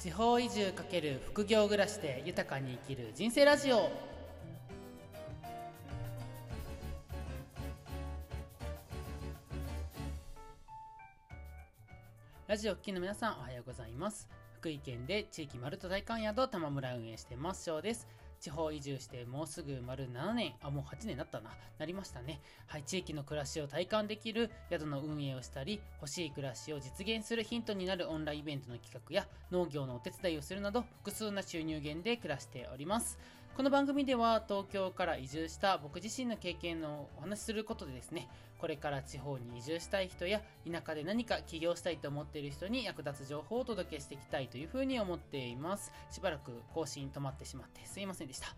[0.00, 3.90] 地方移住×副業暮らしで豊かに生きる人生ラジオ。
[12.48, 14.26] ラジオ聴きの皆さんおはようございます。
[14.54, 17.64] 福井県で地域マルト大観宿玉村運営してます。
[17.64, 18.08] 翔です。
[18.40, 22.40] 地方移住してもうすぐ丸7年、あ、もう8年なったな、なりましたね。
[22.66, 33.18] はい、地域の暮らしを体感できる宿の運営をしたり、欲しい暮らしを実現するヒントになるオンラインイベントの企画や農業のお手伝いをするなど、複数な収入源で暮らしております。
[33.56, 38.28] この番組では東京から移住した僕自身の経験をお話しすることでですね、
[38.58, 40.40] これから地方に移住したい人や
[40.70, 45.92] 田舎で何か起業したいと思っている人に役立つ情報をお届けしていきたいというふうに思っています。
[46.10, 48.48] しばらく更新止まってしまってすいませんでした。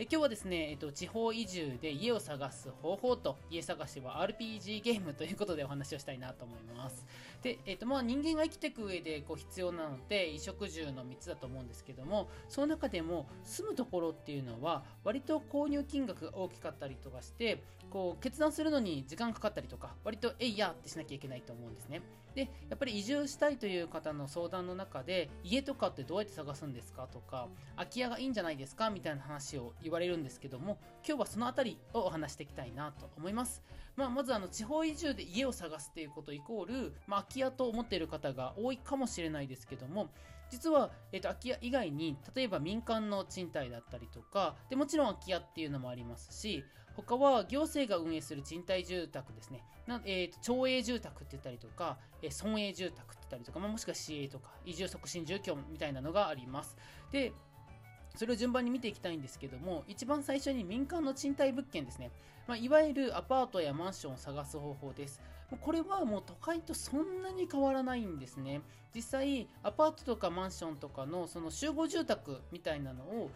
[0.00, 7.04] え今日はですね、えっと、地方移住で家を探す方法と家探しは RPG ゲームということでお話をしたいなと思います。
[7.42, 22.02] で、えっと、まあ人間が生きていく上でこう必要なので、衣食住の3つだと思うんですけども、その中でも住むところっていうのは割と購入金額が大きかったりとかして、こう決断するのに時間かかったりとか、割とえいやってしなきゃいけないと思うんですね。
[22.34, 33.62] で、やっぱり移住したいという方の相談の中で、家とかってどうやって探すんですかとか、空き家がいいんじゃないですかみたいな話を言われるんですけども、今日はそのあたりをお話していきたいなと思います。
[33.96, 40.08] まあ、まずあの、地方移住で家を探すっていうことイコール、まあ、空き家と思っている方が多いかもしれないですけども、
[40.50, 46.64] 実は、えっ、ー、と、空き家以外に、例えば民間の賃貸だったりとか、で、もちろん空き家っていうのもありますし、
[47.02, 49.64] 他は行政が運営する賃貸住宅ですね。
[49.86, 56.76] なえーと、町営住宅って言ったりとか、えー、村営住宅って言ったりとか、まあ、もしくは市営とか、移住促進住居みたいなのがあります。
[57.10, 57.32] で、
[58.16, 62.10] それを順番に見ていきたいんですけども、一番最初に民間の賃貸物件ですね。
[62.46, 65.20] まあ、いわゆるアパートやマンションを探す方法です。
[65.60, 68.60] これはもう都会とそんなに変わらないんですね。
[68.94, 73.30] 実際、アパートとかマンションとかのその集合住宅みたいなのを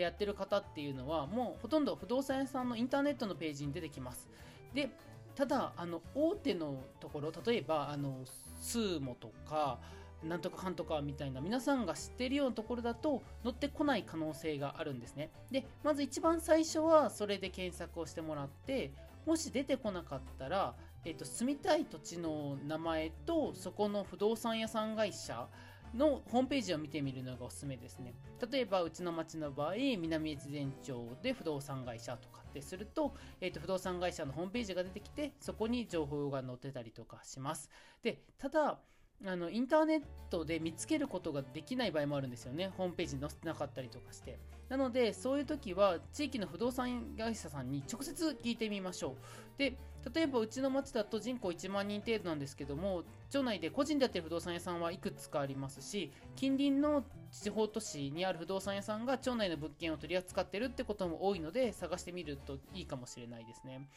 [0.00, 4.28] やってる方っていうのは、もうほとんど不動産屋さんのインターネットのページに出てきます。
[4.74, 4.90] で、
[5.34, 8.18] ただ、あの、大手のところ、例えば、あの、
[8.60, 9.78] スーモとか、
[10.22, 15.30] なんとかかんとかみたいな皆さんが知っているようなところだと乗ってこない可能性があるんですね。
[15.50, 18.92] で、まず一番最初はそれで検索をしてもらって、
[19.26, 25.46] もし出てこなかったら、えっと、住みたい土地の名前とそこの不動産屋さん会社
[25.94, 28.14] のホームページを見てみるのがおすすめですね。
[28.50, 37.70] 例えば、うちの町の場合、南越前町で不動産会社とかってすると、えっ、ー、と、不動産会社のホームページが出てきて、そこに情報が載ってたりとかします。
[38.02, 38.80] で、ただ、
[39.26, 42.70] あのインターネットで見つけることができない場合もあるんですよね。
[42.76, 44.38] ホームページに載せてなかったりとかして。
[44.68, 49.16] なので、そういう時は地域の不動産会社さんに直接聞いてみましょ
[49.56, 49.58] う。
[49.58, 49.76] で、
[50.14, 63.88] 例えばうちの町だと人口1万人程度なんですけども、町内で個人でやってる不動産屋さんはいくつかありますし、近隣の地方都市にある不動産屋さんが町内の物件を取り扱ってるってことも多いので、探してみるといいかもしれないですね。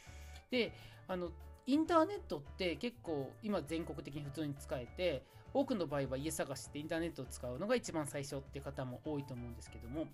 [0.50, 0.72] で、
[1.06, 1.30] あの、
[1.68, 10.06] インターネットって結構今全国的に普通に使えて多くの場合は家探しってインターネットを使うのが一番最初って方も多いと思うんですけども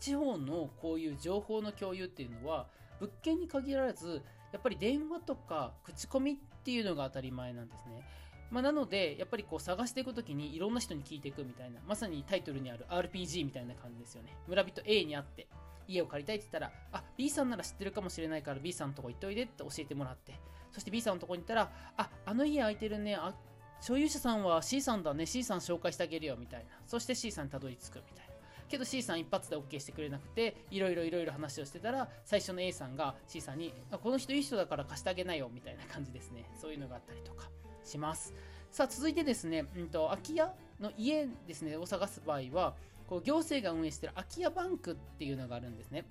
[0.00, 2.66] 地方のこういう情報の共有っていうのは
[2.98, 4.20] 物件に限らず
[4.50, 8.04] やっぱり電話とか口コミっていうのが当たり前なんですね。
[8.50, 14.36] まあ、なので、やっぱりこう探していくときにいろんな人に聞いていくみたいな、まさにタイトルにある RPG みたいな感じですよね。
[14.46, 15.46] 村人 A に会って、
[15.86, 20.34] 家を借りたいって言ったら、あ、B さんなら知ってるかもしれないから B さんのとこ行っといでって教えてもらって、
[20.72, 23.34] そして B さんのとこに行ったら、あ、あの家空いてるね、あ、
[23.80, 26.66] 所有者さんは C さんだね、C さん紹介してあげるよ、みたいな。
[26.86, 28.34] そして C さんにたどり着くみたいな。
[28.68, 36.48] けど C さん一発で OK してくれなくて、いろいろいろいろ話をしてたら、最初の A さんが C さんに、あこの人いい人だから貸してあげなよ、みたいな感じですね。
[36.60, 37.50] そういうのがあったりとか
[37.84, 38.34] します。
[38.70, 42.74] さあ、続いてですね、うんと、空き家の家ですね、を探す場合は、
[43.06, 46.04] こう行政が運営している空き家バンクっていうのがあるんですね。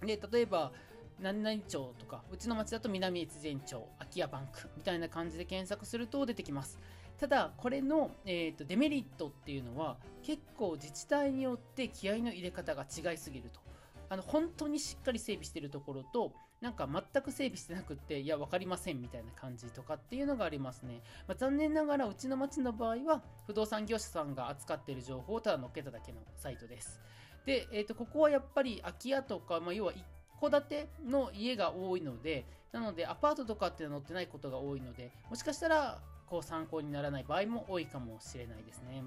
[0.00, 0.72] で、例えば、
[1.20, 6.78] 何々町とか、うちの町だと南越前町、空き家バンクみたいな感じで検索すると出てきます。
[7.18, 13.60] ただ、これの、えーと、デメリットっていうのは、結構自治体によって気合の入れ方が違いすぎると。
[14.08, 21.02] あの、本当にしっかり整備してるところと、なんか全く整備してなくって、いや、わかりませんみたいな感じとかっていうのがありますね。
[21.28, 27.00] まあ、残念ながら、うちの町の場合は、不動産業者さんが扱っている情報をただ載っけただけのサイトです。
[27.44, 30.04] で、えっ、ー、と、ここはやっぱり空き家とか、まあ、要は一
[30.40, 39.02] 戸建ての家が多いので、なのでアパートとかっていうのは載ってないことが多いので、もしかしたらこう参考にならない場合も多いかもしれないですね。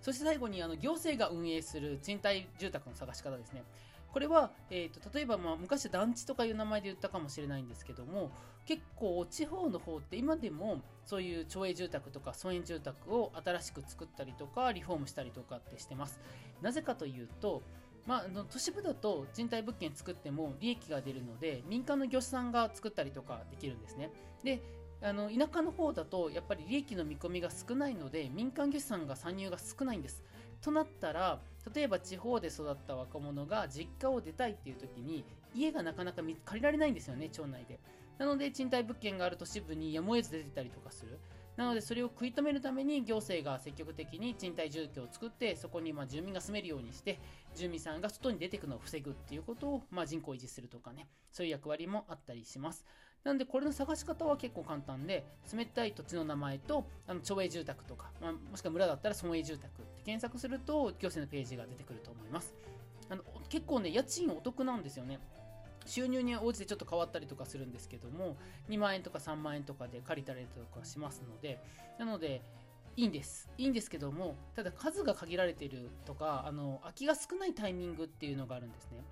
[0.00, 3.62] そして最後にあの行政が運営する賃貸住宅の探し方ですね。
[4.12, 8.32] これは、えーと、例えばまあ昔団地とかいう名前で言ったかもしれないんですけども
[8.66, 16.18] 結構地方の方って今でもそういう町営住宅とか村営住宅を新しく作ったりとかリフォームしたりとかってしてます
[16.60, 17.62] なぜかというと
[18.06, 24.10] まあ、都市部だと賃貸物件作っても利益が出るので民間の業者さんが作ったりとかできるんですね
[24.42, 24.62] で
[25.02, 30.22] あの田舎の方だとやっぱり利益の見込みが少ないので民間業者さんが参入が少ないんです。
[30.60, 31.40] となったら
[31.74, 35.24] 例えば地方で育った若者が実家を出たいっていう時に
[35.54, 37.80] 家がなかなか借りられないんですよね町内で。
[38.18, 41.18] なので賃貸物件がある都市部にやむを得ず出てたりとかする。
[41.56, 47.20] なのでそれを食い止めるために行政が積極的に賃貸住居を作ってそこにま住民が住めるようにして
[47.54, 52.86] 住民さんが外に出てくのを防ぐっていうことをま人口維持するとかねそういう役割もあったりします。
[53.24, 62.54] なのでこれの探し方は結構簡単で住めたい土地の名前とあの町営住宅とか、まあ、もしくは村だったら村営住宅って検索すると行政のページが出てくると思います。
[63.10, 65.18] あの結構ね家賃お得なんですよね。
[65.86, 68.36] 収入に応じてちょっと変わったりとかするんですけども
[68.68, 71.58] 2万円とか3万円とかで借りたりとかしますので
[71.98, 72.42] なので
[72.96, 73.50] いいんです。
[73.58, 79.04] いいんですけどもただ数が限られているとかあの空きが少ないタイミングっていうのがあるんですね。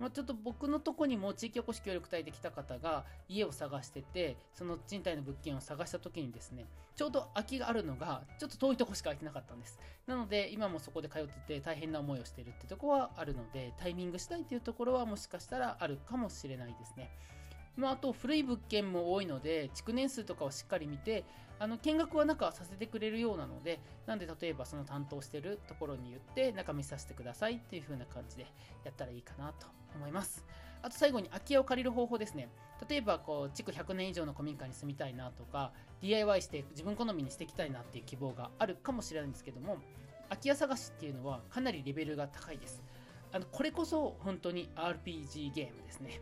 [0.00, 9.78] まあ、ちょっと僕のとこにも地域おこし協力隊で来た方が家を探しててその賃貸の物件を探した時にですねちょうど空きがあるのがちょっと遠いとこしか空いてなかったんです。
[10.06, 17.10] なので今もそこで通ってて大変な思いをしてるってとこはあるのでタイミングしたいっていうところはもしかしたらあるかもしれないですね。
[17.76, 21.24] まあ、あと古い物件も多いので築年数とかをしっかり見て
[21.58, 28.46] あの見学はなんかさせてくれるようなのでなんで例えばその担当してるところに言って中見させてくださいっていう風な感じで
[28.84, 30.44] やったらいいかなと思います。
[30.82, 32.48] あと最後に空き家を借りる方法ですね。
[32.88, 35.72] 例えばこう築100年以上の古民家に住みたいなとか
[36.02, 39.78] DIY して自分好みにしていきたいなっていう希望があるかもしれないんですけども
[40.28, 42.82] 空き家探しっていうのはかなりレベルが高いです。
[43.32, 46.20] あのこれこそ本当に RPG ゲームですね。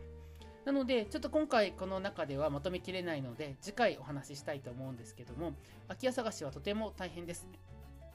[0.65, 5.53] なので、ちょっと今回この中ではまとめきれないので、次回お話ししたいと思うんですけども、
[5.87, 7.47] 空き家探しはとても大変です。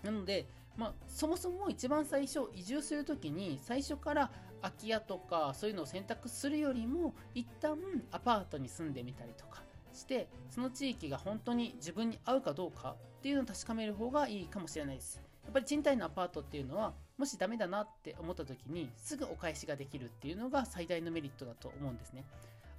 [0.03, 0.47] なので、
[0.79, 4.31] まあ、そもそも一番最初移住するときに最初から
[4.63, 7.77] 空き家とかそういうのを選択するよりも一旦
[8.13, 9.63] アパートに住んでみたりとか
[9.93, 22.27] してその地域が本当に自分に合うかどうかっていうのを確かめる方がいいかもしれないですやっぱり賃貸のアパートっていうのはもしダメだなって思った時にすぐお返しができるっていうのが最大のメリットだと思うんですね。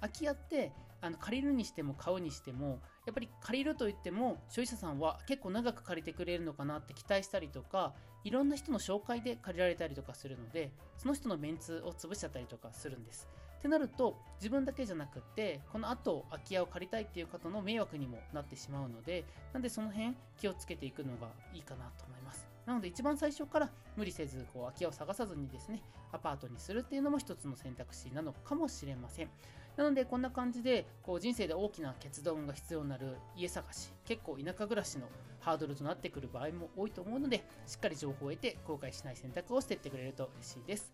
[0.00, 0.70] 空き家って
[1.00, 13.28] あの借りるにしても買うにしてもやっぱり借りるといっても所有者さんは結構長く借りてくれるのかなって期待したりとかいろんな人の紹介で借りられたりとかするのでその人のメンツを潰しちゃったりとかするんです。
[13.58, 22.09] ってなると自分だけじゃなくってこの後空き家を借りたいっていう方の迷惑にもなってしまうのでなんでその辺気をつけていくのがいいかなと
[22.70, 25.82] なので一番最初から無理せずこう空き家を探さずにですね
[26.12, 29.28] アパートにするっていうのも一つの選択肢なのかもしれません。
[29.76, 35.08] なのでこんな感じでこう人生で大きな決断が必要になる家探し結構田舎暮らしの
[35.40, 40.92] ハードルとなってくる場合も多いと思うのでしっかり情報を得て後悔しない選択をしていってくれると嬉しいです。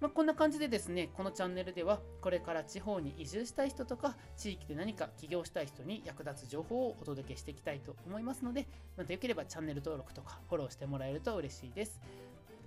[0.00, 12.00] まあ、こんな感じでですね、このチャンネルでは、これから地方に移住したい人とか、地域で何か起業したい人に役立つ情報をお届けしていきたいと思いますので、またよければチャンネル登録とかフォローしてもらえると嬉しいです。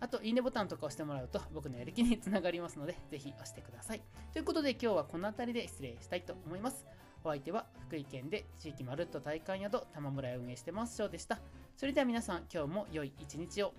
[0.01, 4.01] あと、いいねボタンとか押してもらうと僕のやる気につながりますので、ぜひ押してください。
[4.33, 6.85] ということで今日はこの辺りで失礼したいと思います。
[7.23, 11.39] お相手は福井県で地域まるっと体感宿玉村へ運営してます翔でした。
[11.77, 13.73] それでは皆さん今日も良い一日を。